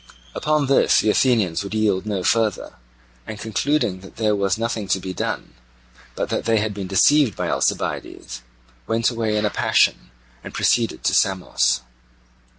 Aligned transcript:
Upon 0.33 0.65
this 0.65 1.01
the 1.01 1.11
Athenians 1.11 1.63
would 1.63 1.75
yield 1.75 2.07
no 2.07 2.23
further, 2.23 2.77
and 3.27 3.37
concluding 3.37 3.99
that 3.99 4.15
there 4.15 4.35
was 4.35 4.57
nothing 4.57 4.87
to 4.87 4.99
be 4.99 5.13
done, 5.13 5.53
but 6.15 6.29
that 6.29 6.45
they 6.45 6.57
had 6.57 6.73
been 6.73 6.87
deceived 6.87 7.35
by 7.37 7.51
Alcibiades, 7.51 8.41
went 8.87 9.11
away 9.11 9.37
in 9.37 9.45
a 9.45 9.51
passion 9.51 10.09
and 10.43 10.55
proceeded 10.55 11.03
to 11.03 11.13
Samos. 11.13 11.81